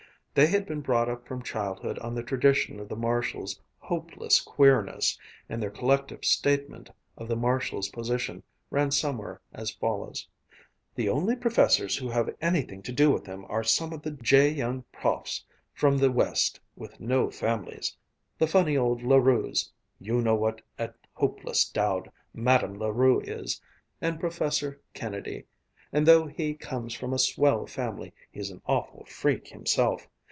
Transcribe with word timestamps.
They 0.33 0.47
had 0.47 0.65
been 0.65 0.79
brought 0.79 1.09
up 1.09 1.27
from 1.27 1.41
childhood 1.43 1.99
on 1.99 2.15
the 2.15 2.23
tradition 2.23 2.79
of 2.79 2.87
the 2.87 2.95
Marshalls' 2.95 3.59
hopeless 3.79 4.39
queerness, 4.39 5.19
and 5.49 5.61
their 5.61 5.69
collective 5.69 6.23
statement 6.23 6.89
of 7.17 7.27
the 7.27 7.35
Marshalls' 7.35 7.89
position 7.89 8.41
ran 8.69 8.91
somewhat 8.91 9.39
as 9.51 9.71
follows: 9.71 10.29
"The 10.95 11.09
only 11.09 11.35
professors 11.35 11.97
who 11.97 12.07
have 12.09 12.33
anything 12.39 12.81
to 12.83 12.93
do 12.93 13.11
with 13.11 13.25
them 13.25 13.45
are 13.49 13.61
some 13.61 13.91
of 13.91 14.03
the 14.03 14.11
jay 14.11 14.49
young 14.49 14.85
profs 14.93 15.43
from 15.73 15.97
the 15.97 16.09
West, 16.09 16.61
with 16.77 17.01
no 17.01 17.29
families; 17.29 17.97
the 18.39 18.47
funny 18.47 18.77
old 18.77 19.01
La 19.03 19.17
Rues 19.17 19.69
you 19.99 20.21
know 20.21 20.35
what 20.35 20.61
a 20.79 20.91
hopeless 21.11 21.65
dowd 21.67 22.09
Madame 22.33 22.75
La 22.75 22.87
Rue 22.87 23.19
is 23.19 23.61
and 23.99 24.17
Professor 24.17 24.79
Kennedy, 24.93 25.43
and 25.91 26.05
though 26.07 26.25
he 26.25 26.53
comes 26.53 26.93
from 26.93 27.11
a 27.11 27.19
swell 27.19 27.65
family 27.65 28.13
he's 28.31 28.49
an 28.49 28.61
awful 28.65 29.03
freak 29.03 29.49
himself. 29.49 30.07